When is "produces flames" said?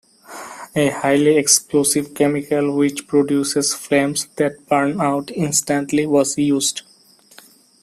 3.07-4.25